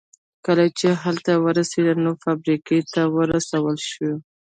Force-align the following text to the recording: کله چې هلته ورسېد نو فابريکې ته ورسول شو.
کله 0.45 0.65
چې 0.79 0.87
هلته 1.03 1.31
ورسېد 1.43 1.87
نو 2.03 2.11
فابريکې 2.23 2.79
ته 2.93 3.01
ورسول 3.17 3.75
شو. 3.89 4.11